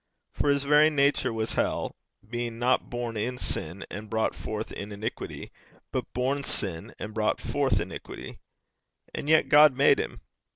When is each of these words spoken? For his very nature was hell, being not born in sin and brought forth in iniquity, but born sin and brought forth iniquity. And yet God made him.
For 0.33 0.49
his 0.49 0.63
very 0.63 0.89
nature 0.89 1.31
was 1.31 1.53
hell, 1.53 1.95
being 2.27 2.57
not 2.57 2.89
born 2.89 3.15
in 3.15 3.37
sin 3.37 3.85
and 3.91 4.09
brought 4.09 4.33
forth 4.33 4.71
in 4.71 4.91
iniquity, 4.91 5.51
but 5.91 6.11
born 6.11 6.43
sin 6.43 6.95
and 6.97 7.13
brought 7.13 7.39
forth 7.39 7.79
iniquity. 7.79 8.39
And 9.13 9.29
yet 9.29 9.47
God 9.47 9.77
made 9.77 9.99
him. 9.99 10.21